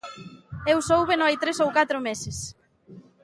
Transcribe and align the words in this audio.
Eu 0.71 0.77
sóubeno 0.89 1.23
hai 1.25 1.35
tres 1.43 1.57
ou 1.63 1.69
catro 1.77 1.97
meses. 2.07 2.37